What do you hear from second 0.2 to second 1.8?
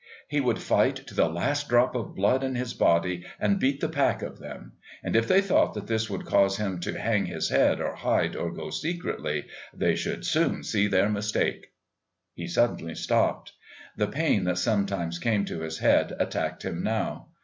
He would fight to the last